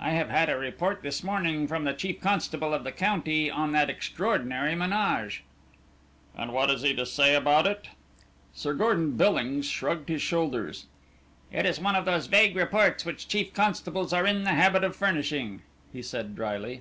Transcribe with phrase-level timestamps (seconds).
[0.00, 3.72] "I have had a report this morning from the chief constable of the county on
[3.72, 5.44] that extraordinary menage."
[6.34, 7.90] "And what has he to say about it?"
[8.54, 10.86] Sir Gordon Billings shrugged his shoulders.
[11.52, 14.96] "It is one of those vague reports which chief constables are in the habit of
[14.96, 15.60] furnishing,"
[15.92, 16.80] he said, drily.